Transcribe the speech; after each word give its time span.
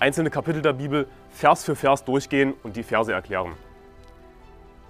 einzelne 0.00 0.30
Kapitel 0.30 0.62
der 0.62 0.72
Bibel 0.72 1.06
Vers 1.30 1.64
für 1.64 1.76
Vers 1.76 2.04
durchgehen 2.04 2.54
und 2.62 2.76
die 2.76 2.82
Verse 2.82 3.12
erklären. 3.12 3.54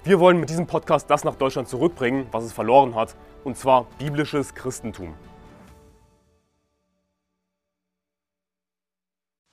Wir 0.04 0.18
wollen 0.18 0.40
mit 0.40 0.48
diesem 0.48 0.66
Podcast 0.66 1.10
das 1.10 1.24
nach 1.24 1.34
Deutschland 1.34 1.68
zurückbringen, 1.68 2.26
was 2.30 2.44
es 2.44 2.52
verloren 2.52 2.94
hat, 2.94 3.16
und 3.44 3.58
zwar 3.58 3.84
biblisches 3.98 4.54
Christentum. 4.54 5.14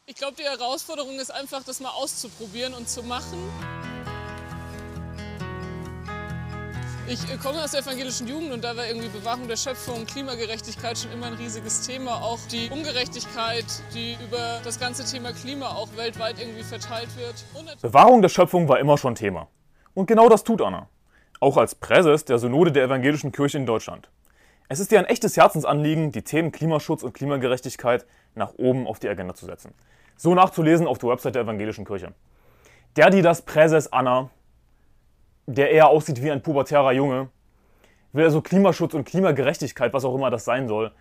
Ich 0.06 0.16
glaube, 0.16 0.38
die 0.38 0.44
Herausforderung 0.44 1.20
ist 1.20 1.32
einfach, 1.32 1.64
das 1.64 1.82
mal 1.82 1.90
auszuprobieren 1.90 2.74
und 2.74 2.88
zu 2.88 3.04
machen. 3.04 3.38
Ich 7.10 7.20
komme 7.42 7.64
aus 7.64 7.72
der 7.72 7.80
evangelischen 7.80 8.28
Jugend 8.28 8.52
und 8.52 8.62
da 8.66 8.76
war 8.76 8.86
irgendwie 8.86 9.08
Bewahrung 9.08 9.48
der 9.48 9.56
Schöpfung, 9.56 10.06
Klimagerechtigkeit 10.06 10.98
schon 10.98 11.10
immer 11.14 11.28
ein 11.28 11.36
riesiges 11.36 11.88
Thema. 11.88 12.22
Auch 12.22 12.40
die 12.52 12.70
Ungerechtigkeit, 12.70 13.64
die 13.94 14.18
über 14.22 14.60
das 14.62 14.78
ganze 14.78 15.06
Thema 15.06 15.32
Klima 15.32 15.70
auch 15.70 15.88
weltweit 15.96 16.38
irgendwie 16.38 16.64
verteilt 16.64 17.08
wird. 17.16 17.82
Bewahrung 17.82 18.22
der 18.22 18.28
Schöpfung 18.28 18.68
war 18.68 18.80
immer 18.80 18.98
schon 18.98 19.16
Thema. 19.16 19.48
Und 19.94 20.08
genau 20.08 20.28
das 20.28 20.44
tut 20.44 20.62
Anna. 20.62 20.90
Auch 21.40 21.56
als 21.56 21.76
Präses 21.76 22.26
der 22.26 22.40
Synode 22.40 22.74
der 22.74 22.84
Evangelischen 22.84 23.32
Kirche 23.32 23.58
in 23.58 23.66
Deutschland. 23.66 24.10
Es 24.68 24.82
ist 24.82 24.92
ihr 24.92 25.00
ein 25.00 25.06
echtes 25.06 25.38
Herzensanliegen, 25.38 26.12
die 26.12 26.24
Themen 26.24 26.52
Klimaschutz 26.52 27.04
und 27.04 27.14
Klimagerechtigkeit 27.14 28.06
nach 28.36 28.52
oben 28.58 28.86
auf 28.86 29.00
die 29.00 29.08
Agenda 29.08 29.34
zu 29.34 29.46
setzen. 29.46 29.74
So 30.18 30.36
nachzulesen 30.36 30.88
auf 30.88 30.98
der 30.98 31.12
Website 31.12 31.36
der 31.36 31.44
Evangelischen 31.44 31.86
Kirche. 31.86 32.14
Der, 32.98 33.10
die 33.10 33.22
das 33.22 33.44
Präses 33.44 33.94
Anna 33.94 34.30
der 35.48 35.72
eher 35.72 35.88
aussieht 35.88 36.22
wie 36.22 36.30
ein 36.30 36.44
pubertärer 36.44 36.92
Junge, 36.92 37.30
will 38.14 38.26
also 38.26 38.42
Klimaschutz 38.42 38.94
und 38.94 39.06
Klimagerechtigkeit, 39.06 39.94
was 39.94 40.06
auch 40.06 40.14
immer 40.14 40.30
das 40.30 40.46
sein 40.46 40.68
soll, 40.68 40.92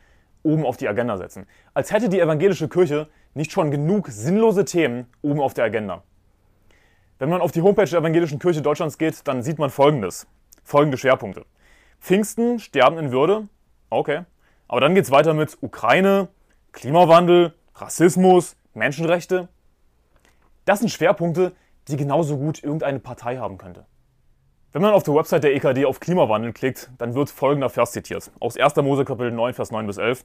oben 0.43 0.65
auf 0.65 0.77
die 0.77 0.89
Agenda 0.89 1.17
setzen. 1.17 1.47
Als 1.75 1.93
hätte 1.93 2.09
die 2.09 2.21
evangelische 2.21 2.69
Kirche 2.69 3.09
nicht 3.35 3.53
schon 3.53 3.71
genug 3.71 4.09
sinnlose 4.09 4.65
Themen 4.65 5.07
oben 5.21 5.41
auf 5.41 5.53
der 5.53 5.65
Agenda. 5.65 6.03
Wenn 7.19 7.29
man 7.29 7.41
auf 7.41 7.53
die 7.53 7.63
Homepage 7.63 7.87
der 7.87 8.01
Evangelischen 8.01 8.39
Kirche 8.39 8.63
Deutschlands 8.63 8.99
geht, 8.99 9.27
dann 9.27 9.43
sieht 9.43 9.59
man 9.59 9.71
folgendes. 9.71 10.27
Folgende 10.65 10.99
Schwerpunkte. 10.99 11.45
Pfingsten, 12.01 12.59
Sterben 12.59 12.99
in 12.99 13.11
Würde. 13.11 13.49
Okay. 13.91 14.23
Aber 14.69 14.81
dann 14.81 14.95
geht 14.95 15.05
es 15.05 15.11
weiter 15.11 15.33
mit 15.33 15.57
Ukraine, 15.63 16.29
Klimawandel, 16.73 17.55
Rassismus, 17.75 18.57
Menschenrechte. 18.75 19.49
Das 20.67 20.81
sind 20.81 20.91
Schwerpunkte, 20.91 21.53
die 21.89 21.97
genauso 21.97 22.37
gut 22.37 22.63
irgendeine 22.63 22.99
Partei 22.99 23.39
haben 23.39 23.59
könnte. 23.59 23.87
Wenn 24.73 24.83
man 24.83 24.93
auf 24.93 25.05
der 25.05 25.15
Website 25.15 25.45
der 25.45 25.55
EKD 25.55 25.87
auf 25.87 26.01
Klimawandel 26.01 26.53
klickt, 26.53 26.91
dann 26.99 27.15
wird 27.15 27.31
folgender 27.31 27.71
Vers 27.71 27.93
zitiert. 27.93 28.31
Aus 28.41 28.59
1. 28.59 28.77
Mose 28.77 29.05
Kapitel 29.05 29.31
9, 29.31 29.55
Vers 29.55 29.71
9 29.71 29.87
bis 29.87 29.97
11. 29.97 30.25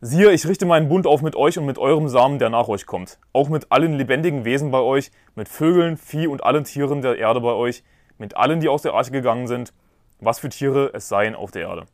Siehe, 0.00 0.32
ich 0.32 0.48
richte 0.48 0.66
meinen 0.66 0.88
Bund 0.88 1.06
auf 1.06 1.20
mit 1.20 1.36
euch 1.36 1.58
und 1.58 1.66
mit 1.66 1.78
eurem 1.78 2.08
Samen, 2.08 2.38
der 2.38 2.48
nach 2.48 2.68
euch 2.68 2.86
kommt. 2.86 3.18
Auch 3.32 3.48
mit 3.48 3.70
allen 3.70 3.92
lebendigen 3.92 4.44
Wesen 4.44 4.70
bei 4.70 4.80
euch, 4.80 5.10
mit 5.34 5.48
Vögeln, 5.48 5.96
Vieh 5.96 6.26
und 6.26 6.42
allen 6.42 6.64
Tieren 6.64 7.02
der 7.02 7.18
Erde 7.18 7.40
bei 7.40 7.52
euch, 7.52 7.84
mit 8.18 8.36
allen, 8.36 8.60
die 8.60 8.68
aus 8.68 8.82
der 8.82 8.94
Arche 8.94 9.10
gegangen 9.10 9.46
sind, 9.46 9.72
was 10.20 10.38
für 10.38 10.48
Tiere 10.48 10.90
es 10.94 11.08
seien 11.08 11.34
auf 11.34 11.50
der 11.50 11.62
Erde. 11.62 11.86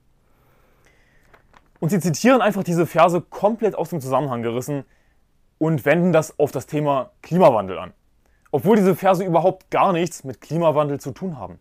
Und 1.80 1.90
sie 1.90 2.00
zitieren 2.00 2.42
einfach 2.42 2.64
diese 2.64 2.86
Verse 2.86 3.20
komplett 3.20 3.74
aus 3.74 3.90
dem 3.90 4.00
Zusammenhang 4.00 4.42
gerissen 4.42 4.84
und 5.58 5.84
wenden 5.84 6.12
das 6.12 6.38
auf 6.38 6.52
das 6.52 6.66
Thema 6.66 7.10
Klimawandel 7.22 7.78
an. 7.78 7.92
Obwohl 8.50 8.76
diese 8.76 8.94
Verse 8.94 9.24
überhaupt 9.24 9.70
gar 9.70 9.92
nichts 9.92 10.24
mit 10.24 10.40
Klimawandel 10.40 11.00
zu 11.00 11.10
tun 11.10 11.38
haben. 11.38 11.58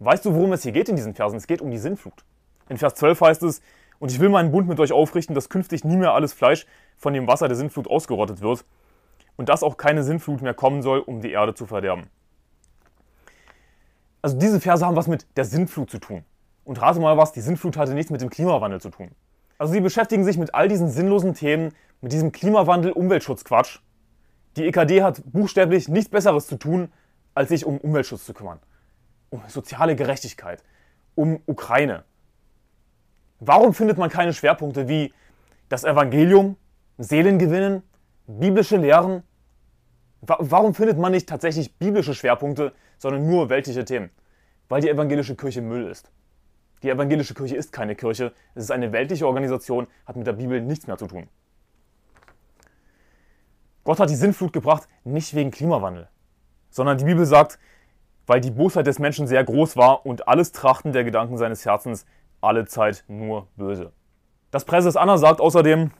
Weißt 0.00 0.24
du, 0.24 0.34
worum 0.34 0.52
es 0.52 0.62
hier 0.62 0.72
geht 0.72 0.88
in 0.88 0.96
diesen 0.96 1.14
Versen? 1.14 1.36
Es 1.36 1.46
geht 1.46 1.60
um 1.60 1.70
die 1.70 1.78
Sinnflut. 1.78 2.24
In 2.68 2.78
Vers 2.78 2.94
12 2.94 3.20
heißt 3.20 3.42
es, 3.42 3.60
und 3.98 4.12
ich 4.12 4.20
will 4.20 4.28
meinen 4.28 4.52
Bund 4.52 4.68
mit 4.68 4.78
euch 4.78 4.92
aufrichten, 4.92 5.34
dass 5.34 5.48
künftig 5.48 5.84
nie 5.84 5.96
mehr 5.96 6.12
alles 6.12 6.32
Fleisch 6.32 6.66
von 6.96 7.12
dem 7.14 7.26
Wasser 7.26 7.48
der 7.48 7.56
Sinnflut 7.56 7.88
ausgerottet 7.88 8.40
wird 8.40 8.64
und 9.36 9.48
dass 9.48 9.64
auch 9.64 9.76
keine 9.76 10.04
Sinnflut 10.04 10.40
mehr 10.40 10.54
kommen 10.54 10.82
soll, 10.82 11.00
um 11.00 11.20
die 11.20 11.32
Erde 11.32 11.54
zu 11.54 11.66
verderben. 11.66 12.08
Also 14.22 14.38
diese 14.38 14.60
Verse 14.60 14.86
haben 14.86 14.94
was 14.94 15.08
mit 15.08 15.26
der 15.36 15.44
Sinnflut 15.44 15.90
zu 15.90 15.98
tun. 15.98 16.24
Und 16.64 16.80
rate 16.80 17.00
mal 17.00 17.16
was, 17.16 17.32
die 17.32 17.40
Sinnflut 17.40 17.76
hatte 17.76 17.94
nichts 17.94 18.12
mit 18.12 18.20
dem 18.20 18.30
Klimawandel 18.30 18.80
zu 18.80 18.90
tun. 18.90 19.10
Also 19.56 19.72
sie 19.72 19.80
beschäftigen 19.80 20.22
sich 20.22 20.38
mit 20.38 20.54
all 20.54 20.68
diesen 20.68 20.90
sinnlosen 20.90 21.34
Themen, 21.34 21.72
mit 22.02 22.12
diesem 22.12 22.30
Klimawandel-Umweltschutz-Quatsch. 22.30 23.80
Die 24.56 24.66
EKD 24.66 25.02
hat 25.02 25.22
buchstäblich 25.24 25.88
nichts 25.88 26.10
Besseres 26.10 26.46
zu 26.46 26.56
tun, 26.56 26.92
als 27.34 27.48
sich 27.48 27.64
um 27.64 27.78
Umweltschutz 27.78 28.24
zu 28.24 28.34
kümmern 28.34 28.60
soziale 29.48 29.96
Gerechtigkeit, 29.96 30.62
um 31.14 31.40
Ukraine. 31.46 32.04
Warum 33.40 33.74
findet 33.74 33.98
man 33.98 34.10
keine 34.10 34.32
Schwerpunkte 34.32 34.88
wie 34.88 35.12
das 35.68 35.84
Evangelium, 35.84 36.56
Seelengewinnen, 36.98 37.82
biblische 38.26 38.76
Lehren? 38.76 39.22
Warum 40.20 40.74
findet 40.74 40.98
man 40.98 41.12
nicht 41.12 41.28
tatsächlich 41.28 41.76
biblische 41.76 42.14
Schwerpunkte, 42.14 42.72
sondern 42.98 43.26
nur 43.26 43.48
weltliche 43.48 43.84
Themen? 43.84 44.10
Weil 44.68 44.80
die 44.80 44.88
evangelische 44.88 45.36
Kirche 45.36 45.62
Müll 45.62 45.86
ist. 45.88 46.10
Die 46.82 46.90
evangelische 46.90 47.34
Kirche 47.34 47.56
ist 47.56 47.72
keine 47.72 47.94
Kirche, 47.94 48.32
es 48.54 48.64
ist 48.64 48.70
eine 48.70 48.92
weltliche 48.92 49.26
Organisation, 49.26 49.86
hat 50.06 50.16
mit 50.16 50.26
der 50.26 50.32
Bibel 50.32 50.60
nichts 50.60 50.86
mehr 50.86 50.96
zu 50.96 51.06
tun. 51.06 51.28
Gott 53.84 54.00
hat 54.00 54.10
die 54.10 54.16
Sinnflut 54.16 54.52
gebracht, 54.52 54.86
nicht 55.04 55.34
wegen 55.34 55.50
Klimawandel, 55.50 56.08
sondern 56.70 56.98
die 56.98 57.04
Bibel 57.04 57.24
sagt, 57.24 57.58
weil 58.28 58.40
die 58.40 58.50
Bosheit 58.50 58.86
des 58.86 58.98
Menschen 58.98 59.26
sehr 59.26 59.42
groß 59.42 59.76
war 59.76 60.06
und 60.06 60.28
alles 60.28 60.52
Trachten 60.52 60.92
der 60.92 61.02
Gedanken 61.02 61.38
seines 61.38 61.64
Herzens 61.64 62.06
alle 62.40 62.66
Zeit 62.66 63.04
nur 63.08 63.48
böse. 63.56 63.92
Das 64.50 64.64
Präses 64.64 64.96
Anna 64.96 65.18
sagt 65.18 65.40
außerdem, 65.40 65.90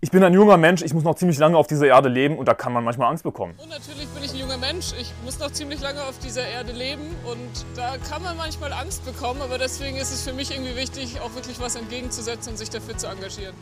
ich 0.00 0.10
bin 0.10 0.22
ein 0.22 0.34
junger 0.34 0.56
Mensch, 0.56 0.82
ich 0.82 0.94
muss 0.94 1.02
noch 1.02 1.14
ziemlich 1.14 1.38
lange 1.38 1.56
auf 1.56 1.66
dieser 1.66 1.86
Erde 1.86 2.08
leben 2.08 2.38
und 2.38 2.46
da 2.46 2.54
kann 2.54 2.72
man 2.72 2.84
manchmal 2.84 3.08
Angst 3.08 3.24
bekommen. 3.24 3.54
Und 3.58 3.70
natürlich 3.70 4.06
bin 4.08 4.22
ich 4.22 4.32
ein 4.32 4.38
junger 4.38 4.58
Mensch, 4.58 4.92
ich 5.00 5.12
muss 5.24 5.38
noch 5.38 5.50
ziemlich 5.50 5.80
lange 5.80 6.02
auf 6.02 6.18
dieser 6.18 6.46
Erde 6.46 6.72
leben 6.72 7.02
und 7.24 7.66
da 7.76 7.96
kann 8.08 8.22
man 8.22 8.36
manchmal 8.36 8.72
Angst 8.72 9.04
bekommen, 9.04 9.40
aber 9.42 9.58
deswegen 9.58 9.96
ist 9.96 10.12
es 10.12 10.22
für 10.22 10.32
mich 10.32 10.54
irgendwie 10.54 10.76
wichtig, 10.76 11.20
auch 11.20 11.34
wirklich 11.34 11.60
was 11.60 11.74
entgegenzusetzen 11.74 12.52
und 12.52 12.56
sich 12.56 12.70
dafür 12.70 12.96
zu 12.96 13.08
engagieren. 13.08 13.54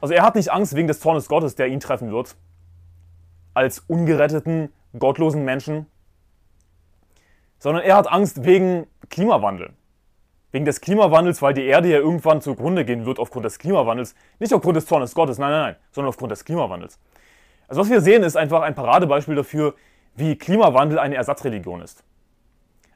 Also 0.00 0.14
er 0.14 0.22
hat 0.22 0.36
nicht 0.36 0.52
Angst 0.52 0.74
wegen 0.74 0.88
des 0.88 1.00
Zornes 1.00 1.28
Gottes, 1.28 1.54
der 1.54 1.66
ihn 1.66 1.80
treffen 1.80 2.12
wird, 2.12 2.36
als 3.52 3.80
ungeretteten, 3.80 4.72
gottlosen 4.98 5.44
Menschen, 5.44 5.86
sondern 7.58 7.82
er 7.82 7.96
hat 7.96 8.10
Angst 8.10 8.44
wegen 8.44 8.86
Klimawandel. 9.10 9.72
Wegen 10.50 10.64
des 10.64 10.80
Klimawandels, 10.80 11.42
weil 11.42 11.52
die 11.52 11.66
Erde 11.66 11.88
ja 11.88 11.98
irgendwann 11.98 12.40
zugrunde 12.40 12.84
gehen 12.84 13.04
wird 13.04 13.18
aufgrund 13.18 13.44
des 13.44 13.58
Klimawandels. 13.58 14.14
Nicht 14.38 14.54
aufgrund 14.54 14.76
des 14.76 14.86
Zornes 14.86 15.14
Gottes, 15.14 15.38
nein, 15.38 15.50
nein, 15.50 15.62
nein, 15.62 15.76
sondern 15.92 16.08
aufgrund 16.08 16.32
des 16.32 16.44
Klimawandels. 16.44 16.98
Also 17.68 17.82
was 17.82 17.90
wir 17.90 18.00
sehen, 18.00 18.22
ist 18.22 18.36
einfach 18.36 18.62
ein 18.62 18.74
Paradebeispiel 18.74 19.34
dafür, 19.34 19.74
wie 20.14 20.36
Klimawandel 20.36 20.98
eine 20.98 21.16
Ersatzreligion 21.16 21.82
ist. 21.82 22.02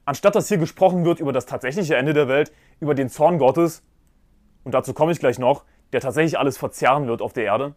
Anstatt 0.05 0.35
dass 0.35 0.49
hier 0.49 0.59
gesprochen 0.59 1.05
wird 1.05 1.21
über 1.21 1.33
das 1.33 1.47
tatsächliche 1.47 1.95
Ende 1.97 2.15
der 2.15 2.27
Welt, 2.27 2.53
über 2.81 2.95
den 2.95 3.09
Zorn 3.09 3.39
Gottes, 3.39 3.85
und 4.65 4.73
dazu 4.73 4.95
komme 4.95 5.13
ich 5.13 5.21
gleich 5.21 5.39
noch, 5.39 5.65
der 5.93 6.01
tatsächlich 6.01 6.39
alles 6.39 6.57
verzerren 6.57 7.07
wird 7.07 7.21
auf 7.21 7.33
der 7.33 7.45
Erde, 7.45 7.75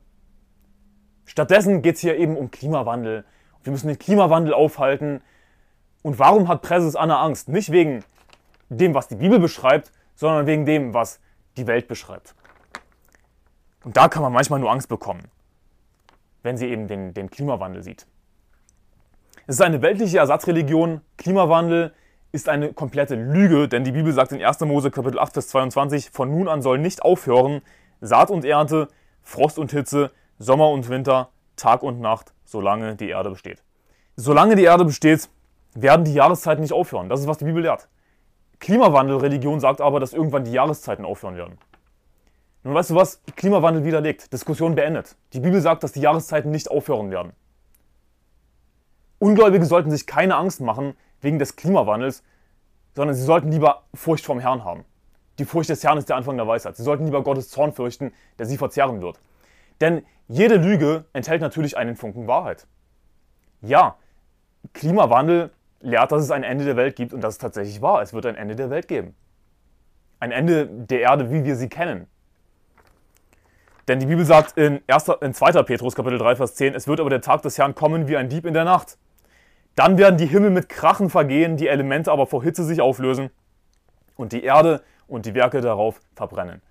stattdessen 1.25 1.81
geht 1.81 1.95
es 1.95 2.01
hier 2.01 2.17
eben 2.17 2.37
um 2.37 2.49
Klimawandel. 2.49 3.25
Wir 3.63 3.71
müssen 3.71 3.87
den 3.87 3.99
Klimawandel 3.99 4.53
aufhalten, 4.53 5.21
und 6.05 6.19
warum 6.19 6.47
hat 6.47 6.61
Präses 6.61 6.95
Anna 6.95 7.19
Angst? 7.19 7.49
Nicht 7.49 7.71
wegen 7.71 8.03
dem, 8.69 8.93
was 8.93 9.07
die 9.07 9.15
Bibel 9.15 9.39
beschreibt, 9.39 9.91
sondern 10.13 10.45
wegen 10.45 10.63
dem, 10.63 10.93
was 10.93 11.19
die 11.57 11.65
Welt 11.65 11.87
beschreibt. 11.87 12.35
Und 13.83 13.97
da 13.97 14.07
kann 14.07 14.21
man 14.21 14.31
manchmal 14.31 14.59
nur 14.59 14.69
Angst 14.69 14.87
bekommen, 14.87 15.23
wenn 16.43 16.57
sie 16.57 16.67
eben 16.67 16.87
den, 16.87 17.15
den 17.15 17.31
Klimawandel 17.31 17.81
sieht. 17.81 18.05
Es 19.47 19.55
ist 19.55 19.61
eine 19.61 19.81
weltliche 19.81 20.19
Ersatzreligion. 20.19 21.01
Klimawandel 21.17 21.91
ist 22.31 22.49
eine 22.49 22.71
komplette 22.71 23.15
Lüge, 23.15 23.67
denn 23.67 23.83
die 23.83 23.91
Bibel 23.91 24.13
sagt 24.13 24.31
in 24.31 24.45
1. 24.45 24.59
Mose 24.59 24.91
Kapitel 24.91 25.17
8, 25.17 25.33
Vers 25.33 25.47
22, 25.47 26.11
von 26.11 26.29
nun 26.29 26.47
an 26.47 26.61
soll 26.61 26.77
nicht 26.77 27.01
aufhören 27.01 27.63
Saat 27.99 28.29
und 28.29 28.45
Ernte, 28.45 28.89
Frost 29.23 29.57
und 29.57 29.71
Hitze, 29.71 30.11
Sommer 30.37 30.69
und 30.69 30.87
Winter, 30.87 31.29
Tag 31.55 31.81
und 31.81 31.99
Nacht, 31.99 32.35
solange 32.43 32.95
die 32.95 33.09
Erde 33.09 33.31
besteht. 33.31 33.63
Solange 34.15 34.55
die 34.55 34.65
Erde 34.65 34.85
besteht, 34.85 35.29
werden 35.75 36.05
die 36.05 36.13
Jahreszeiten 36.13 36.61
nicht 36.61 36.73
aufhören. 36.73 37.09
Das 37.09 37.19
ist, 37.19 37.27
was 37.27 37.37
die 37.37 37.45
Bibel 37.45 37.61
lehrt. 37.61 37.87
Klimawandelreligion 38.59 39.59
sagt 39.59 39.81
aber, 39.81 39.99
dass 39.99 40.13
irgendwann 40.13 40.45
die 40.45 40.51
Jahreszeiten 40.51 41.05
aufhören 41.05 41.35
werden. 41.35 41.57
Nun 42.63 42.73
weißt 42.73 42.89
du 42.89 42.95
was? 42.95 43.21
Klimawandel 43.35 43.83
widerlegt. 43.83 44.33
Diskussion 44.33 44.73
beendet. 44.73 45.15
Die 45.33 45.39
Bibel 45.39 45.61
sagt, 45.61 45.83
dass 45.83 45.91
die 45.91 46.01
Jahreszeiten 46.01 46.49
nicht 46.49 46.71
aufhören 46.71 47.11
werden. 47.11 47.33
Ungläubige 49.19 49.65
sollten 49.65 49.91
sich 49.91 50.07
keine 50.07 50.35
Angst 50.35 50.61
machen 50.61 50.95
wegen 51.21 51.37
des 51.37 51.55
Klimawandels, 51.55 52.23
sondern 52.95 53.15
sie 53.15 53.23
sollten 53.23 53.51
lieber 53.51 53.83
Furcht 53.93 54.25
vom 54.25 54.39
Herrn 54.39 54.63
haben. 54.63 54.85
Die 55.37 55.45
Furcht 55.45 55.69
des 55.69 55.83
Herrn 55.83 55.97
ist 55.97 56.09
der 56.09 56.15
Anfang 56.15 56.37
der 56.37 56.47
Weisheit. 56.47 56.77
Sie 56.77 56.83
sollten 56.83 57.05
lieber 57.05 57.23
Gottes 57.23 57.49
Zorn 57.49 57.73
fürchten, 57.73 58.13
der 58.39 58.45
sie 58.45 58.57
verzehren 58.57 59.01
wird. 59.01 59.19
Denn 59.81 60.05
jede 60.27 60.55
Lüge 60.55 61.05
enthält 61.13 61.41
natürlich 61.41 61.77
einen 61.77 61.95
Funken 61.95 62.27
Wahrheit. 62.27 62.65
Ja, 63.61 63.97
Klimawandel 64.73 65.51
lehrt, 65.85 66.11
dass 66.11 66.23
es 66.23 66.31
ein 66.31 66.43
Ende 66.43 66.65
der 66.65 66.75
Welt 66.75 66.95
gibt 66.95 67.13
und 67.13 67.21
das 67.21 67.35
ist 67.35 67.41
tatsächlich 67.41 67.81
wahr. 67.81 68.01
Es 68.01 68.13
wird 68.13 68.25
ein 68.25 68.35
Ende 68.35 68.55
der 68.55 68.69
Welt 68.69 68.87
geben. 68.87 69.15
Ein 70.19 70.31
Ende 70.31 70.67
der 70.67 71.01
Erde, 71.01 71.31
wie 71.31 71.43
wir 71.45 71.55
sie 71.55 71.69
kennen. 71.69 72.07
Denn 73.87 73.99
die 73.99 74.07
Bibel 74.07 74.25
sagt 74.25 74.57
in, 74.57 74.81
1, 74.87 75.11
in 75.21 75.33
2. 75.33 75.63
Petrus 75.63 75.95
Kapitel 75.95 76.17
3, 76.17 76.37
Vers 76.37 76.55
10, 76.55 76.73
es 76.73 76.87
wird 76.87 76.99
aber 76.99 77.11
der 77.11 77.21
Tag 77.21 77.43
des 77.43 77.57
Herrn 77.57 77.75
kommen 77.75 78.07
wie 78.07 78.17
ein 78.17 78.29
Dieb 78.29 78.45
in 78.45 78.55
der 78.55 78.65
Nacht. 78.65 78.97
Dann 79.75 79.97
werden 79.97 80.17
die 80.17 80.25
Himmel 80.25 80.49
mit 80.49 80.69
Krachen 80.69 81.09
vergehen, 81.09 81.57
die 81.57 81.67
Elemente 81.67 82.11
aber 82.11 82.25
vor 82.25 82.41
Hitze 82.41 82.63
sich 82.63 82.81
auflösen 82.81 83.29
und 84.15 84.31
die 84.31 84.43
Erde 84.43 84.81
und 85.07 85.25
die 85.25 85.35
Werke 85.35 85.61
darauf 85.61 86.01
verbrennen. 86.15 86.61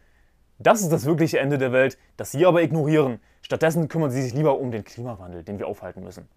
Das 0.58 0.81
ist 0.81 0.90
das 0.90 1.05
wirkliche 1.05 1.38
Ende 1.38 1.58
der 1.58 1.72
Welt, 1.72 1.99
das 2.16 2.32
Sie 2.32 2.46
aber 2.46 2.62
ignorieren. 2.62 3.20
Stattdessen 3.43 3.88
kümmern 3.88 4.11
Sie 4.11 4.22
sich 4.22 4.34
lieber 4.34 4.58
um 4.58 4.72
den 4.72 4.84
Klimawandel, 4.84 5.44
den 5.44 5.58
wir 5.58 5.69
aufhalten 5.69 6.02
müssen. 6.02 6.28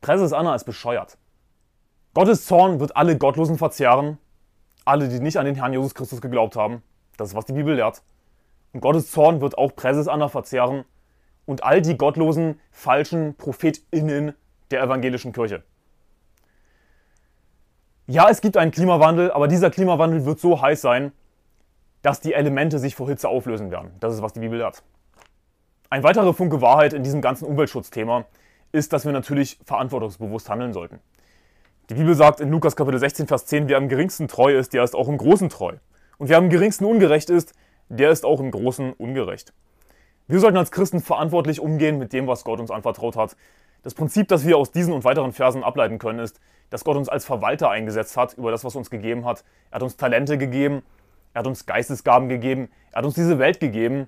Präses 0.00 0.32
Anna 0.32 0.54
ist 0.54 0.64
bescheuert. 0.64 1.16
Gottes 2.12 2.44
Zorn 2.44 2.80
wird 2.80 2.96
alle 2.96 3.16
Gottlosen 3.16 3.56
verzehren, 3.56 4.18
alle, 4.84 5.08
die 5.08 5.20
nicht 5.20 5.36
an 5.36 5.44
den 5.46 5.54
Herrn 5.54 5.72
Jesus 5.72 5.94
Christus 5.94 6.20
geglaubt 6.20 6.56
haben. 6.56 6.82
Das 7.16 7.28
ist, 7.28 7.34
was 7.36 7.44
die 7.44 7.52
Bibel 7.52 7.76
lehrt. 7.76 8.02
Und 8.72 8.80
Gottes 8.80 9.12
Zorn 9.12 9.40
wird 9.40 9.56
auch 9.56 9.76
Präses 9.76 10.08
Anna 10.08 10.28
verzehren 10.28 10.84
und 11.46 11.62
all 11.62 11.80
die 11.80 11.96
gottlosen, 11.96 12.58
falschen 12.72 13.34
ProphetInnen 13.36 14.34
der 14.72 14.82
evangelischen 14.82 15.32
Kirche. 15.32 15.62
Ja, 18.08 18.28
es 18.28 18.40
gibt 18.40 18.56
einen 18.56 18.72
Klimawandel, 18.72 19.30
aber 19.30 19.46
dieser 19.46 19.70
Klimawandel 19.70 20.24
wird 20.24 20.40
so 20.40 20.60
heiß 20.60 20.80
sein, 20.80 21.12
dass 22.02 22.20
die 22.20 22.34
Elemente 22.34 22.80
sich 22.80 22.96
vor 22.96 23.06
Hitze 23.06 23.28
auflösen 23.28 23.70
werden. 23.70 23.92
Das 24.00 24.14
ist, 24.14 24.22
was 24.22 24.32
die 24.32 24.40
Bibel 24.40 24.58
lehrt. 24.58 24.82
Ein 25.90 26.02
weiterer 26.02 26.34
Funke 26.34 26.60
Wahrheit 26.60 26.92
in 26.92 27.04
diesem 27.04 27.20
ganzen 27.20 27.44
Umweltschutzthema 27.44 28.24
ist, 28.72 28.92
dass 28.92 29.04
wir 29.04 29.12
natürlich 29.12 29.60
verantwortungsbewusst 29.64 30.48
handeln 30.48 30.72
sollten. 30.72 30.98
Die 31.90 31.96
Bibel 31.96 32.14
sagt 32.14 32.38
in 32.38 32.52
Lukas 32.52 32.76
Kapitel 32.76 33.00
16, 33.00 33.26
Vers 33.26 33.46
10, 33.46 33.68
wer 33.68 33.76
am 33.76 33.88
geringsten 33.88 34.28
treu 34.28 34.56
ist, 34.56 34.74
der 34.74 34.84
ist 34.84 34.94
auch 34.94 35.08
im 35.08 35.18
Großen 35.18 35.48
treu. 35.48 35.72
Und 36.18 36.28
wer 36.28 36.38
am 36.38 36.48
geringsten 36.48 36.84
ungerecht 36.84 37.30
ist, 37.30 37.52
der 37.88 38.12
ist 38.12 38.24
auch 38.24 38.38
im 38.38 38.52
Großen 38.52 38.92
ungerecht. 38.92 39.52
Wir 40.28 40.38
sollten 40.38 40.56
als 40.56 40.70
Christen 40.70 41.00
verantwortlich 41.00 41.58
umgehen 41.58 41.98
mit 41.98 42.12
dem, 42.12 42.28
was 42.28 42.44
Gott 42.44 42.60
uns 42.60 42.70
anvertraut 42.70 43.16
hat. 43.16 43.36
Das 43.82 43.94
Prinzip, 43.94 44.28
das 44.28 44.46
wir 44.46 44.56
aus 44.56 44.70
diesen 44.70 44.92
und 44.92 45.02
weiteren 45.02 45.32
Versen 45.32 45.64
ableiten 45.64 45.98
können, 45.98 46.20
ist, 46.20 46.38
dass 46.70 46.84
Gott 46.84 46.96
uns 46.96 47.08
als 47.08 47.24
Verwalter 47.24 47.70
eingesetzt 47.70 48.16
hat 48.16 48.34
über 48.34 48.52
das, 48.52 48.62
was 48.62 48.76
uns 48.76 48.88
gegeben 48.88 49.24
hat. 49.24 49.42
Er 49.72 49.74
hat 49.74 49.82
uns 49.82 49.96
Talente 49.96 50.38
gegeben, 50.38 50.82
er 51.34 51.40
hat 51.40 51.48
uns 51.48 51.66
Geistesgaben 51.66 52.28
gegeben, 52.28 52.68
er 52.92 52.98
hat 52.98 53.04
uns 53.04 53.14
diese 53.14 53.40
Welt 53.40 53.58
gegeben. 53.58 54.06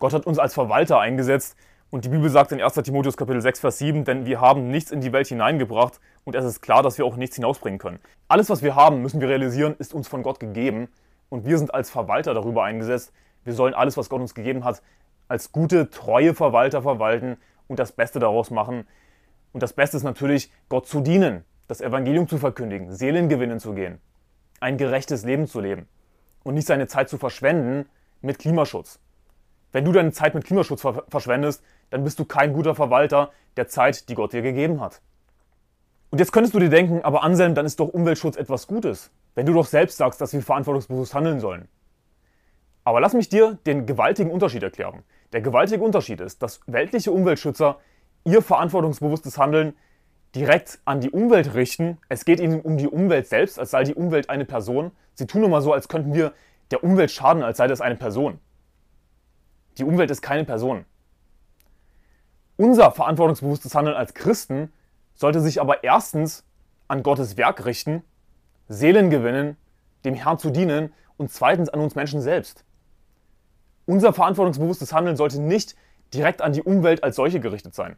Gott 0.00 0.14
hat 0.14 0.26
uns 0.26 0.40
als 0.40 0.52
Verwalter 0.52 0.98
eingesetzt 0.98 1.56
und 1.92 2.06
die 2.06 2.08
Bibel 2.08 2.30
sagt 2.30 2.52
in 2.52 2.60
1. 2.62 2.72
Timotheus 2.72 3.18
Kapitel 3.18 3.42
6, 3.42 3.60
Vers 3.60 3.76
7, 3.76 4.04
denn 4.04 4.24
wir 4.24 4.40
haben 4.40 4.70
nichts 4.70 4.90
in 4.90 5.02
die 5.02 5.12
Welt 5.12 5.26
hineingebracht 5.26 6.00
und 6.24 6.34
es 6.34 6.42
ist 6.42 6.62
klar, 6.62 6.82
dass 6.82 6.96
wir 6.96 7.04
auch 7.04 7.16
nichts 7.16 7.36
hinausbringen 7.36 7.78
können. 7.78 7.98
Alles, 8.28 8.48
was 8.48 8.62
wir 8.62 8.74
haben, 8.74 9.02
müssen 9.02 9.20
wir 9.20 9.28
realisieren, 9.28 9.76
ist 9.78 9.92
uns 9.92 10.08
von 10.08 10.22
Gott 10.22 10.40
gegeben 10.40 10.88
und 11.28 11.44
wir 11.44 11.58
sind 11.58 11.74
als 11.74 11.90
Verwalter 11.90 12.32
darüber 12.32 12.64
eingesetzt. 12.64 13.12
Wir 13.44 13.52
sollen 13.52 13.74
alles, 13.74 13.98
was 13.98 14.08
Gott 14.08 14.22
uns 14.22 14.34
gegeben 14.34 14.64
hat, 14.64 14.82
als 15.28 15.52
gute, 15.52 15.90
treue 15.90 16.32
Verwalter 16.32 16.80
verwalten 16.80 17.36
und 17.68 17.78
das 17.78 17.92
Beste 17.92 18.18
daraus 18.18 18.50
machen. 18.50 18.86
Und 19.52 19.62
das 19.62 19.74
Beste 19.74 19.98
ist 19.98 20.02
natürlich, 20.02 20.50
Gott 20.70 20.86
zu 20.86 21.02
dienen, 21.02 21.44
das 21.68 21.82
Evangelium 21.82 22.26
zu 22.26 22.38
verkündigen, 22.38 22.90
Seelen 22.90 23.28
gewinnen 23.28 23.60
zu 23.60 23.74
gehen, 23.74 24.00
ein 24.60 24.78
gerechtes 24.78 25.26
Leben 25.26 25.46
zu 25.46 25.60
leben 25.60 25.86
und 26.42 26.54
nicht 26.54 26.66
seine 26.66 26.86
Zeit 26.86 27.10
zu 27.10 27.18
verschwenden 27.18 27.86
mit 28.22 28.38
Klimaschutz. 28.38 28.98
Wenn 29.72 29.84
du 29.84 29.92
deine 29.92 30.12
Zeit 30.12 30.34
mit 30.34 30.44
Klimaschutz 30.44 30.82
ver 30.82 31.04
verschwendest, 31.08 31.62
dann 31.90 32.04
bist 32.04 32.18
du 32.18 32.24
kein 32.24 32.52
guter 32.52 32.74
Verwalter 32.74 33.30
der 33.56 33.68
Zeit, 33.68 34.08
die 34.08 34.14
Gott 34.14 34.32
dir 34.32 34.42
gegeben 34.42 34.80
hat. 34.80 35.00
Und 36.10 36.18
jetzt 36.18 36.32
könntest 36.32 36.54
du 36.54 36.58
dir 36.58 36.68
denken, 36.68 37.00
aber 37.02 37.22
Anselm, 37.22 37.54
dann 37.54 37.64
ist 37.64 37.80
doch 37.80 37.88
Umweltschutz 37.88 38.36
etwas 38.36 38.66
Gutes, 38.66 39.10
wenn 39.34 39.46
du 39.46 39.54
doch 39.54 39.66
selbst 39.66 39.96
sagst, 39.96 40.20
dass 40.20 40.34
wir 40.34 40.42
verantwortungsbewusst 40.42 41.14
handeln 41.14 41.40
sollen. 41.40 41.68
Aber 42.84 43.00
lass 43.00 43.14
mich 43.14 43.28
dir 43.28 43.58
den 43.66 43.86
gewaltigen 43.86 44.30
Unterschied 44.30 44.62
erklären. 44.62 45.04
Der 45.32 45.40
gewaltige 45.40 45.82
Unterschied 45.82 46.20
ist, 46.20 46.42
dass 46.42 46.60
weltliche 46.66 47.12
Umweltschützer 47.12 47.78
ihr 48.24 48.42
verantwortungsbewusstes 48.42 49.38
Handeln 49.38 49.74
direkt 50.34 50.80
an 50.84 51.00
die 51.00 51.10
Umwelt 51.10 51.54
richten. 51.54 51.98
Es 52.08 52.24
geht 52.24 52.40
ihnen 52.40 52.60
um 52.60 52.76
die 52.76 52.88
Umwelt 52.88 53.26
selbst, 53.28 53.58
als 53.58 53.70
sei 53.70 53.84
die 53.84 53.94
Umwelt 53.94 54.30
eine 54.30 54.44
Person. 54.44 54.90
Sie 55.14 55.26
tun 55.26 55.44
immer 55.44 55.62
so, 55.62 55.72
als 55.72 55.88
könnten 55.88 56.12
wir 56.12 56.32
der 56.70 56.84
Umwelt 56.84 57.10
schaden, 57.10 57.42
als 57.42 57.58
sei 57.58 57.66
das 57.66 57.80
eine 57.80 57.96
Person. 57.96 58.38
Die 59.78 59.84
Umwelt 59.84 60.10
ist 60.10 60.22
keine 60.22 60.44
Person. 60.44 60.84
Unser 62.56 62.92
verantwortungsbewusstes 62.92 63.74
Handeln 63.74 63.96
als 63.96 64.14
Christen 64.14 64.72
sollte 65.14 65.40
sich 65.40 65.60
aber 65.60 65.84
erstens 65.84 66.44
an 66.88 67.02
Gottes 67.02 67.36
Werk 67.36 67.64
richten, 67.64 68.02
Seelen 68.68 69.10
gewinnen, 69.10 69.56
dem 70.04 70.14
Herrn 70.14 70.38
zu 70.38 70.50
dienen 70.50 70.92
und 71.16 71.30
zweitens 71.30 71.68
an 71.68 71.80
uns 71.80 71.94
Menschen 71.94 72.20
selbst. 72.20 72.64
Unser 73.86 74.12
verantwortungsbewusstes 74.12 74.92
Handeln 74.92 75.16
sollte 75.16 75.40
nicht 75.40 75.74
direkt 76.14 76.42
an 76.42 76.52
die 76.52 76.62
Umwelt 76.62 77.02
als 77.02 77.16
solche 77.16 77.40
gerichtet 77.40 77.74
sein. 77.74 77.96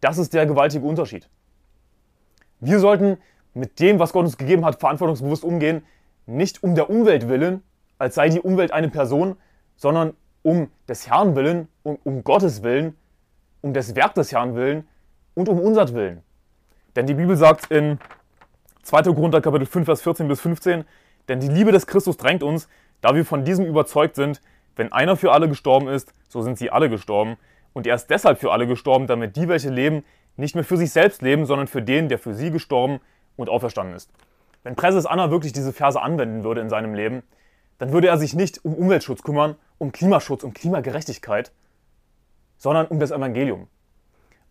Das 0.00 0.18
ist 0.18 0.34
der 0.34 0.46
gewaltige 0.46 0.86
Unterschied. 0.86 1.28
Wir 2.60 2.78
sollten 2.78 3.18
mit 3.54 3.80
dem, 3.80 3.98
was 3.98 4.12
Gott 4.12 4.24
uns 4.24 4.36
gegeben 4.36 4.64
hat, 4.64 4.78
verantwortungsbewusst 4.78 5.44
umgehen, 5.44 5.84
nicht 6.26 6.62
um 6.62 6.74
der 6.74 6.90
Umwelt 6.90 7.28
willen, 7.28 7.62
als 7.98 8.14
sei 8.14 8.28
die 8.28 8.40
Umwelt 8.40 8.70
eine 8.70 8.88
Person, 8.88 9.36
sondern 9.76 10.14
um 10.42 10.70
des 10.88 11.08
Herrn 11.08 11.36
willen, 11.36 11.68
um, 11.82 11.98
um 12.04 12.24
Gottes 12.24 12.62
willen, 12.62 12.96
um 13.60 13.74
des 13.74 13.94
Werk 13.94 14.14
des 14.14 14.32
Herrn 14.32 14.54
willen 14.54 14.86
und 15.34 15.48
um 15.48 15.60
unser 15.60 15.92
Willen. 15.94 16.22
Denn 16.96 17.06
die 17.06 17.14
Bibel 17.14 17.36
sagt 17.36 17.70
in 17.70 17.98
2. 18.82 19.02
Korinther 19.14 19.40
Kapitel 19.40 19.66
5, 19.66 19.84
Vers 19.84 20.02
14 20.02 20.28
bis 20.28 20.40
15, 20.40 20.84
denn 21.28 21.40
die 21.40 21.48
Liebe 21.48 21.72
des 21.72 21.86
Christus 21.86 22.16
drängt 22.16 22.42
uns, 22.42 22.68
da 23.00 23.14
wir 23.14 23.24
von 23.24 23.44
diesem 23.44 23.66
überzeugt 23.66 24.16
sind, 24.16 24.40
wenn 24.76 24.92
einer 24.92 25.16
für 25.16 25.32
alle 25.32 25.48
gestorben 25.48 25.88
ist, 25.88 26.12
so 26.28 26.42
sind 26.42 26.58
sie 26.58 26.70
alle 26.70 26.88
gestorben. 26.88 27.36
Und 27.72 27.86
er 27.86 27.94
ist 27.94 28.08
deshalb 28.08 28.38
für 28.38 28.52
alle 28.52 28.66
gestorben, 28.66 29.06
damit 29.06 29.36
die, 29.36 29.48
welche 29.48 29.70
leben, 29.70 30.04
nicht 30.36 30.54
mehr 30.54 30.64
für 30.64 30.76
sich 30.76 30.90
selbst 30.90 31.20
leben, 31.20 31.46
sondern 31.46 31.66
für 31.66 31.82
den, 31.82 32.08
der 32.08 32.18
für 32.18 32.32
sie 32.32 32.50
gestorben 32.50 33.00
und 33.36 33.48
auferstanden 33.48 33.94
ist. 33.94 34.10
Wenn 34.62 34.76
Präses 34.76 35.06
Anna 35.06 35.30
wirklich 35.30 35.52
diese 35.52 35.72
Verse 35.72 36.00
anwenden 36.00 36.44
würde 36.44 36.60
in 36.60 36.68
seinem 36.68 36.94
Leben, 36.94 37.22
dann 37.78 37.92
würde 37.92 38.08
er 38.08 38.18
sich 38.18 38.34
nicht 38.34 38.64
um 38.64 38.74
Umweltschutz 38.74 39.22
kümmern, 39.22 39.56
um 39.78 39.92
Klimaschutz, 39.92 40.42
um 40.42 40.52
Klimagerechtigkeit, 40.52 41.52
sondern 42.58 42.86
um 42.86 42.98
das 42.98 43.10
Evangelium. 43.10 43.68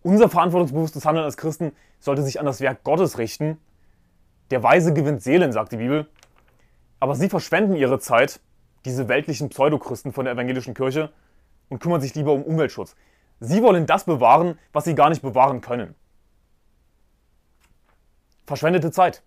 Unser 0.02 0.30
verantwortungsbewusstes 0.30 1.06
Handeln 1.06 1.26
als 1.26 1.38
Christen 1.38 1.74
sollte 2.00 2.24
sich 2.24 2.40
an 2.40 2.46
das 2.46 2.62
Werk 2.62 2.84
Gottes 2.84 3.18
richten. 3.18 3.58
Der 4.52 4.64
Weise 4.64 4.94
gewinnt 4.94 5.22
Seelen, 5.22 5.52
sagt 5.52 5.74
die 5.74 5.78
Bibel. 5.78 6.08
Aber 7.00 7.16
sie 7.16 7.30
verschwenden 7.30 7.76
ihre 7.76 8.00
Zeit, 8.00 8.40
diese 8.86 9.10
weltlichen 9.10 9.50
Pseudochristen 9.50 10.14
von 10.14 10.26
der 10.26 10.34
evangelischen 10.34 10.74
Kirche, 10.74 11.12
und 11.70 11.80
kümmern 11.80 12.00
sich 12.00 12.16
lieber 12.16 12.32
um 12.32 12.44
Umweltschutz. 12.44 12.96
Sie 13.42 13.62
wollen 13.62 13.86
das 13.86 14.06
bewahren, 14.06 14.58
was 14.72 14.86
sie 14.86 14.96
gar 14.96 15.10
nicht 15.10 15.22
bewahren 15.22 15.62
können. 15.62 15.96
Verschwendete 18.46 18.92
Zeit. 18.92 19.24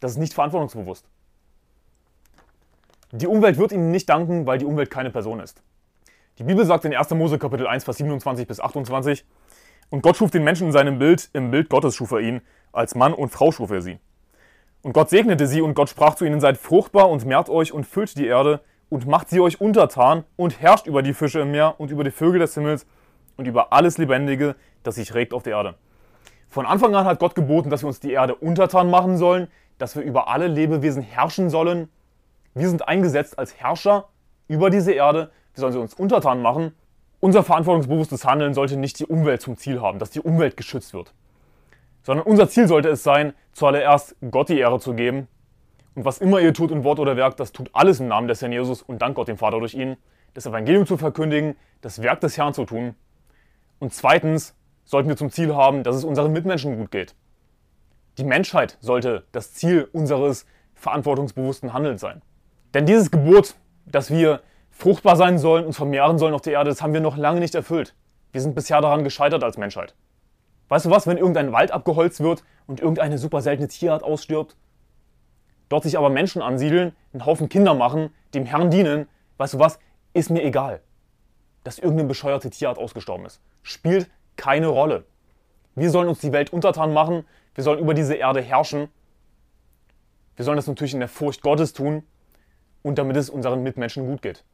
Das 0.00 0.12
ist 0.12 0.18
nicht 0.18 0.32
verantwortungsbewusst. 0.34 1.06
Die 3.16 3.26
Umwelt 3.26 3.56
wird 3.56 3.72
ihnen 3.72 3.90
nicht 3.90 4.10
danken, 4.10 4.46
weil 4.46 4.58
die 4.58 4.66
Umwelt 4.66 4.90
keine 4.90 5.10
Person 5.10 5.40
ist. 5.40 5.62
Die 6.38 6.44
Bibel 6.44 6.66
sagt 6.66 6.84
in 6.84 6.94
1. 6.94 7.10
Mose 7.12 7.38
Kapitel 7.38 7.66
1, 7.66 7.84
Vers 7.84 7.96
27 7.96 8.46
bis 8.46 8.60
28, 8.60 9.24
und 9.88 10.02
Gott 10.02 10.18
schuf 10.18 10.30
den 10.30 10.44
Menschen 10.44 10.66
in 10.66 10.72
seinem 10.72 10.98
Bild, 10.98 11.30
im 11.32 11.50
Bild 11.50 11.70
Gottes 11.70 11.94
schuf 11.94 12.10
er 12.10 12.20
ihn, 12.20 12.42
als 12.72 12.94
Mann 12.94 13.14
und 13.14 13.30
Frau 13.30 13.52
schuf 13.52 13.70
er 13.70 13.80
sie. 13.80 13.98
Und 14.82 14.92
Gott 14.92 15.08
segnete 15.08 15.46
sie 15.46 15.62
und 15.62 15.72
Gott 15.72 15.88
sprach 15.88 16.16
zu 16.16 16.26
ihnen, 16.26 16.40
seid 16.40 16.58
fruchtbar 16.58 17.08
und 17.08 17.24
mehrt 17.24 17.48
euch 17.48 17.72
und 17.72 17.86
füllt 17.86 18.18
die 18.18 18.26
Erde 18.26 18.60
und 18.90 19.06
macht 19.06 19.30
sie 19.30 19.40
euch 19.40 19.62
untertan 19.62 20.24
und 20.36 20.60
herrscht 20.60 20.86
über 20.86 21.02
die 21.02 21.14
Fische 21.14 21.40
im 21.40 21.52
Meer 21.52 21.76
und 21.78 21.90
über 21.90 22.04
die 22.04 22.10
Vögel 22.10 22.40
des 22.40 22.52
Himmels 22.52 22.86
und 23.38 23.46
über 23.46 23.72
alles 23.72 23.96
Lebendige, 23.96 24.56
das 24.82 24.96
sich 24.96 25.14
regt 25.14 25.32
auf 25.32 25.42
der 25.42 25.54
Erde. 25.54 25.74
Von 26.48 26.66
Anfang 26.66 26.94
an 26.94 27.06
hat 27.06 27.18
Gott 27.18 27.34
geboten, 27.34 27.70
dass 27.70 27.82
wir 27.82 27.88
uns 27.88 28.00
die 28.00 28.12
Erde 28.12 28.34
untertan 28.34 28.90
machen 28.90 29.16
sollen, 29.16 29.48
dass 29.78 29.96
wir 29.96 30.02
über 30.02 30.28
alle 30.28 30.48
Lebewesen 30.48 31.02
herrschen 31.02 31.48
sollen. 31.48 31.88
Wir 32.56 32.70
sind 32.70 32.88
eingesetzt 32.88 33.38
als 33.38 33.56
Herrscher 33.60 34.08
über 34.48 34.70
diese 34.70 34.92
Erde. 34.92 35.30
Wir 35.54 35.60
sollen 35.60 35.72
sie 35.74 35.78
uns 35.78 35.92
untertan 35.92 36.40
machen. 36.40 36.74
Unser 37.20 37.44
verantwortungsbewusstes 37.44 38.24
Handeln 38.24 38.54
sollte 38.54 38.78
nicht 38.78 38.98
die 38.98 39.04
Umwelt 39.04 39.42
zum 39.42 39.58
Ziel 39.58 39.82
haben, 39.82 39.98
dass 39.98 40.10
die 40.10 40.20
Umwelt 40.20 40.56
geschützt 40.56 40.94
wird. 40.94 41.12
Sondern 42.02 42.24
unser 42.24 42.48
Ziel 42.48 42.66
sollte 42.66 42.88
es 42.88 43.02
sein, 43.02 43.34
zuallererst 43.52 44.16
Gott 44.30 44.48
die 44.48 44.58
Ehre 44.58 44.80
zu 44.80 44.94
geben. 44.94 45.28
Und 45.94 46.06
was 46.06 46.18
immer 46.18 46.40
ihr 46.40 46.54
tut 46.54 46.70
in 46.70 46.82
Wort 46.82 46.98
oder 46.98 47.16
Werk, 47.16 47.36
das 47.36 47.52
tut 47.52 47.68
alles 47.74 48.00
im 48.00 48.08
Namen 48.08 48.26
des 48.26 48.40
Herrn 48.40 48.52
Jesus 48.52 48.80
und 48.80 49.02
dank 49.02 49.16
Gott 49.16 49.28
dem 49.28 49.36
Vater 49.36 49.58
durch 49.58 49.74
ihn. 49.74 49.98
Das 50.32 50.46
Evangelium 50.46 50.86
zu 50.86 50.96
verkündigen, 50.96 51.56
das 51.82 52.00
Werk 52.02 52.20
des 52.20 52.38
Herrn 52.38 52.54
zu 52.54 52.64
tun 52.64 52.94
und 53.78 53.92
zweitens, 53.92 54.54
sollten 54.84 55.08
wir 55.08 55.16
zum 55.16 55.30
Ziel 55.30 55.54
haben, 55.54 55.82
dass 55.82 55.96
es 55.96 56.04
unseren 56.04 56.32
Mitmenschen 56.32 56.78
gut 56.78 56.90
geht. 56.90 57.14
Die 58.18 58.24
Menschheit 58.24 58.78
sollte 58.80 59.24
das 59.32 59.52
Ziel 59.52 59.88
unseres 59.92 60.46
verantwortungsbewussten 60.74 61.72
Handelns 61.72 62.00
sein. 62.00 62.22
Denn 62.74 62.86
dieses 62.86 63.10
Gebot, 63.10 63.54
dass 63.86 64.10
wir 64.10 64.42
fruchtbar 64.70 65.16
sein 65.16 65.38
sollen 65.38 65.64
und 65.64 65.72
vermehren 65.72 66.18
sollen 66.18 66.34
auf 66.34 66.42
der 66.42 66.54
Erde, 66.54 66.70
das 66.70 66.82
haben 66.82 66.92
wir 66.92 67.00
noch 67.00 67.16
lange 67.16 67.40
nicht 67.40 67.54
erfüllt. 67.54 67.94
Wir 68.32 68.40
sind 68.40 68.54
bisher 68.54 68.80
daran 68.80 69.04
gescheitert 69.04 69.42
als 69.42 69.56
Menschheit. 69.56 69.94
Weißt 70.68 70.84
du 70.84 70.90
was, 70.90 71.06
wenn 71.06 71.16
irgendein 71.16 71.52
Wald 71.52 71.70
abgeholzt 71.70 72.20
wird 72.20 72.42
und 72.66 72.80
irgendeine 72.80 73.18
super 73.18 73.40
seltene 73.40 73.68
Tierart 73.68 74.02
ausstirbt? 74.02 74.56
Dort 75.68 75.84
sich 75.84 75.96
aber 75.96 76.10
Menschen 76.10 76.42
ansiedeln, 76.42 76.94
einen 77.12 77.24
Haufen 77.24 77.48
Kinder 77.48 77.74
machen, 77.74 78.10
dem 78.34 78.44
Herrn 78.44 78.70
dienen, 78.70 79.08
weißt 79.38 79.54
du 79.54 79.58
was, 79.58 79.78
ist 80.12 80.30
mir 80.30 80.44
egal. 80.44 80.80
Dass 81.64 81.78
irgendeine 81.78 82.08
bescheuerte 82.08 82.50
Tierart 82.50 82.78
ausgestorben 82.78 83.26
ist. 83.26 83.40
Spielt 83.62 84.10
keine 84.36 84.66
Rolle. 84.66 85.04
Wir 85.74 85.90
sollen 85.90 86.08
uns 86.08 86.20
die 86.20 86.32
Welt 86.32 86.52
untertan 86.52 86.92
machen, 86.92 87.24
wir 87.54 87.64
sollen 87.64 87.78
über 87.78 87.94
diese 87.94 88.14
Erde 88.14 88.42
herrschen. 88.42 88.88
Wir 90.36 90.44
sollen 90.44 90.56
das 90.56 90.66
natürlich 90.66 90.94
in 90.94 91.00
der 91.00 91.08
Furcht 91.08 91.40
Gottes 91.40 91.72
tun 91.72 92.02
und 92.86 92.98
damit 92.98 93.16
es 93.16 93.28
unseren 93.28 93.64
Mitmenschen 93.64 94.06
gut 94.06 94.22
geht. 94.22 94.44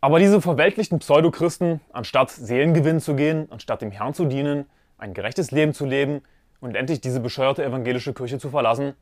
Aber 0.00 0.18
diese 0.18 0.40
verweltlichten 0.40 0.98
Pseudochristen, 0.98 1.80
anstatt 1.92 2.30
Seelengewinn 2.30 2.98
zu 2.98 3.14
gehen, 3.14 3.46
anstatt 3.52 3.82
dem 3.82 3.92
Herrn 3.92 4.14
zu 4.14 4.24
dienen, 4.24 4.66
ein 4.98 5.14
gerechtes 5.14 5.52
Leben 5.52 5.72
zu 5.72 5.86
leben 5.86 6.22
und 6.60 6.74
endlich 6.74 7.00
diese 7.00 7.20
bescheuerte 7.20 7.64
evangelische 7.64 8.14
Kirche 8.14 8.40
zu 8.40 8.50
verlassen, 8.50 8.94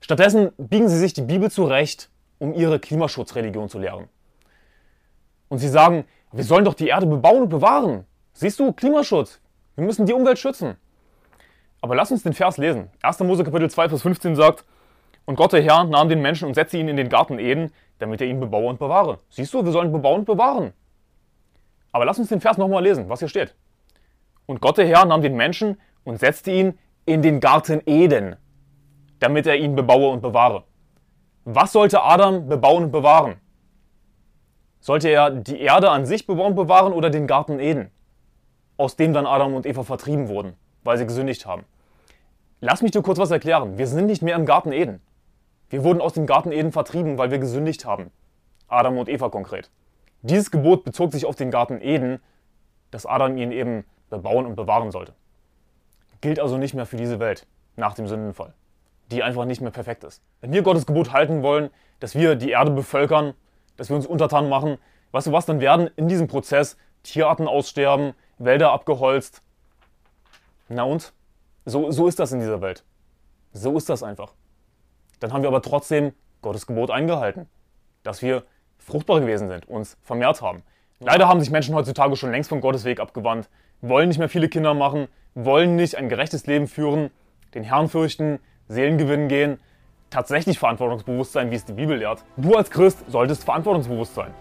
stattdessen 0.00 0.52
biegen 0.56 0.88
sie 0.88 0.96
sich 0.96 1.12
die 1.12 1.20
Bibel 1.20 1.50
zurecht, 1.50 2.08
um 2.38 2.54
ihre 2.54 2.80
Klimaschutzreligion 2.80 3.68
zu 3.68 3.78
lehren. 3.78 4.08
Und 5.50 5.58
sie 5.58 5.68
sagen, 5.68 6.06
wir 6.32 6.44
sollen 6.44 6.64
doch 6.64 6.74
die 6.74 6.88
Erde 6.88 7.04
bebauen 7.04 7.42
und 7.42 7.48
bewahren. 7.50 8.06
Siehst 8.32 8.58
du, 8.58 8.72
Klimaschutz. 8.72 9.40
Wir 9.74 9.84
müssen 9.84 10.06
die 10.06 10.14
Umwelt 10.14 10.38
schützen. 10.38 10.76
Aber 11.82 11.96
lass 11.96 12.10
uns 12.10 12.22
den 12.22 12.32
Vers 12.32 12.56
lesen. 12.56 12.88
1. 13.02 13.20
Mose 13.20 13.44
Kapitel 13.44 13.68
2, 13.68 13.90
Vers 13.90 14.00
15 14.00 14.36
sagt, 14.36 14.64
Und 15.26 15.36
Gott 15.36 15.52
der 15.52 15.62
Herr 15.62 15.84
nahm 15.84 16.08
den 16.08 16.20
Menschen 16.20 16.46
und 16.46 16.54
setzte 16.54 16.78
ihn 16.78 16.88
in 16.88 16.96
den 16.96 17.08
Garten 17.08 17.38
Eden, 17.38 17.72
damit 17.98 18.20
er 18.20 18.26
ihn 18.26 18.40
bebaue 18.40 18.68
und 18.68 18.78
bewahre. 18.78 19.20
Siehst 19.30 19.54
du, 19.54 19.64
wir 19.64 19.72
sollen 19.72 19.92
bebauen 19.92 20.20
und 20.20 20.24
bewahren. 20.26 20.72
Aber 21.92 22.04
lass 22.04 22.18
uns 22.18 22.28
den 22.28 22.40
Vers 22.40 22.58
nochmal 22.58 22.82
lesen, 22.82 23.08
was 23.08 23.20
hier 23.20 23.28
steht. 23.28 23.54
Und 24.46 24.60
Gott 24.60 24.78
der 24.78 24.86
Herr 24.86 25.04
nahm 25.06 25.22
den 25.22 25.36
Menschen 25.36 25.80
und 26.04 26.18
setzte 26.18 26.50
ihn 26.50 26.78
in 27.06 27.22
den 27.22 27.40
Garten 27.40 27.80
Eden, 27.86 28.36
damit 29.20 29.46
er 29.46 29.56
ihn 29.56 29.74
bebaue 29.74 30.10
und 30.10 30.20
bewahre. 30.20 30.64
Was 31.44 31.72
sollte 31.72 32.02
Adam 32.02 32.48
bebauen 32.48 32.84
und 32.84 32.92
bewahren? 32.92 33.36
Sollte 34.80 35.08
er 35.08 35.30
die 35.30 35.60
Erde 35.60 35.90
an 35.90 36.04
sich 36.04 36.26
bebauen 36.26 36.48
und 36.48 36.56
bewahren 36.56 36.92
oder 36.92 37.08
den 37.08 37.26
Garten 37.26 37.58
Eden, 37.58 37.90
aus 38.76 38.96
dem 38.96 39.14
dann 39.14 39.26
Adam 39.26 39.54
und 39.54 39.64
Eva 39.64 39.82
vertrieben 39.82 40.28
wurden, 40.28 40.54
weil 40.82 40.98
sie 40.98 41.06
gesündigt 41.06 41.46
haben? 41.46 41.64
Lass 42.60 42.82
mich 42.82 42.90
dir 42.90 43.02
kurz 43.02 43.18
was 43.18 43.30
erklären. 43.30 43.78
Wir 43.78 43.86
sind 43.86 44.06
nicht 44.06 44.22
mehr 44.22 44.36
im 44.36 44.46
Garten 44.46 44.72
Eden. 44.72 45.00
Wir 45.70 45.84
wurden 45.84 46.00
aus 46.00 46.12
dem 46.12 46.26
Garten 46.26 46.52
Eden 46.52 46.72
vertrieben, 46.72 47.18
weil 47.18 47.30
wir 47.30 47.38
gesündigt 47.38 47.84
haben. 47.84 48.10
Adam 48.68 48.98
und 48.98 49.08
Eva 49.08 49.28
konkret. 49.28 49.70
Dieses 50.22 50.50
Gebot 50.50 50.84
bezog 50.84 51.12
sich 51.12 51.26
auf 51.26 51.36
den 51.36 51.50
Garten 51.50 51.80
Eden, 51.80 52.20
dass 52.90 53.06
Adam 53.06 53.36
ihn 53.36 53.52
eben 53.52 53.84
bebauen 54.10 54.46
und 54.46 54.56
bewahren 54.56 54.90
sollte. 54.90 55.14
Gilt 56.20 56.38
also 56.38 56.56
nicht 56.56 56.74
mehr 56.74 56.86
für 56.86 56.96
diese 56.96 57.20
Welt 57.20 57.46
nach 57.76 57.94
dem 57.94 58.06
Sündenfall, 58.06 58.54
die 59.10 59.22
einfach 59.22 59.44
nicht 59.44 59.60
mehr 59.60 59.70
perfekt 59.70 60.04
ist. 60.04 60.22
Wenn 60.40 60.52
wir 60.52 60.62
Gottes 60.62 60.86
Gebot 60.86 61.12
halten 61.12 61.42
wollen, 61.42 61.70
dass 62.00 62.14
wir 62.14 62.36
die 62.36 62.50
Erde 62.50 62.70
bevölkern, 62.70 63.34
dass 63.76 63.88
wir 63.88 63.96
uns 63.96 64.06
untertan 64.06 64.48
machen, 64.48 64.78
weißt 65.12 65.26
du 65.26 65.32
was, 65.32 65.46
dann 65.46 65.60
werden 65.60 65.90
in 65.96 66.08
diesem 66.08 66.28
Prozess 66.28 66.76
Tierarten 67.02 67.48
aussterben, 67.48 68.14
Wälder 68.38 68.72
abgeholzt. 68.72 69.42
Na 70.68 70.84
und? 70.84 71.12
So, 71.66 71.90
so 71.90 72.08
ist 72.08 72.18
das 72.18 72.32
in 72.32 72.40
dieser 72.40 72.60
Welt. 72.60 72.84
So 73.52 73.76
ist 73.76 73.88
das 73.88 74.02
einfach. 74.02 74.32
Dann 75.20 75.32
haben 75.32 75.42
wir 75.42 75.48
aber 75.48 75.62
trotzdem 75.62 76.12
Gottes 76.42 76.66
Gebot 76.66 76.90
eingehalten, 76.90 77.46
dass 78.02 78.22
wir 78.22 78.44
fruchtbar 78.78 79.20
gewesen 79.20 79.48
sind, 79.48 79.66
uns 79.68 79.96
vermehrt 80.02 80.42
haben. 80.42 80.62
Leider 81.00 81.28
haben 81.28 81.40
sich 81.40 81.50
Menschen 81.50 81.74
heutzutage 81.74 82.16
schon 82.16 82.30
längst 82.30 82.48
von 82.48 82.60
Gottes 82.60 82.84
Weg 82.84 83.00
abgewandt, 83.00 83.48
wollen 83.80 84.08
nicht 84.08 84.18
mehr 84.18 84.28
viele 84.28 84.48
Kinder 84.48 84.74
machen, 84.74 85.08
wollen 85.34 85.76
nicht 85.76 85.96
ein 85.96 86.08
gerechtes 86.08 86.46
Leben 86.46 86.68
führen, 86.68 87.10
den 87.54 87.64
Herrn 87.64 87.88
fürchten, 87.88 88.38
Seelengewinn 88.68 89.28
gehen, 89.28 89.58
tatsächlich 90.10 90.58
verantwortungsbewusst 90.58 91.32
sein, 91.32 91.50
wie 91.50 91.56
es 91.56 91.64
die 91.64 91.72
Bibel 91.72 91.96
lehrt. 91.98 92.24
Du 92.36 92.54
als 92.54 92.70
Christ 92.70 93.04
solltest 93.08 93.44
verantwortungsbewusst 93.44 94.14
sein. 94.14 94.32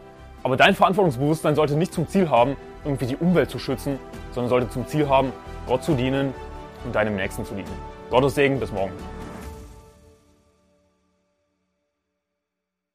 Aber 0.43 0.57
dein 0.57 0.75
Verantwortungsbewusstsein 0.75 1.55
sollte 1.55 1.75
nicht 1.75 1.93
zum 1.93 2.07
Ziel 2.07 2.29
haben, 2.29 2.57
irgendwie 2.83 3.05
die 3.05 3.15
Umwelt 3.15 3.49
zu 3.49 3.59
schützen, 3.59 3.97
sondern 4.33 4.49
sollte 4.49 4.69
zum 4.69 4.87
Ziel 4.87 5.07
haben, 5.07 5.31
Gott 5.67 5.83
zu 5.83 5.95
dienen 5.95 6.33
und 6.85 6.93
deinem 6.93 7.15
Nächsten 7.15 7.45
zu 7.45 7.55
dienen. 7.55 7.71
Gottes 8.09 8.35
Segen, 8.35 8.59
bis 8.59 8.71
morgen. 8.71 8.93